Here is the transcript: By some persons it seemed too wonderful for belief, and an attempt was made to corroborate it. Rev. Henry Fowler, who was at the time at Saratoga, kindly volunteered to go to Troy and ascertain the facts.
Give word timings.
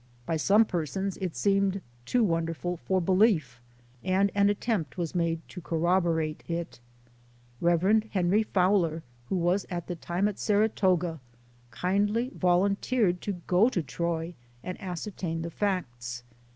By 0.25 0.35
some 0.35 0.65
persons 0.65 1.15
it 1.17 1.35
seemed 1.35 1.79
too 2.07 2.23
wonderful 2.23 2.75
for 2.75 2.99
belief, 2.99 3.61
and 4.03 4.31
an 4.33 4.49
attempt 4.49 4.97
was 4.97 5.13
made 5.13 5.47
to 5.49 5.61
corroborate 5.61 6.41
it. 6.47 6.79
Rev. 7.59 8.05
Henry 8.09 8.41
Fowler, 8.41 9.03
who 9.29 9.35
was 9.35 9.67
at 9.69 9.85
the 9.85 9.95
time 9.95 10.27
at 10.27 10.39
Saratoga, 10.39 11.19
kindly 11.69 12.31
volunteered 12.33 13.21
to 13.21 13.43
go 13.45 13.69
to 13.69 13.83
Troy 13.83 14.33
and 14.63 14.81
ascertain 14.81 15.43
the 15.43 15.51
facts. 15.51 16.23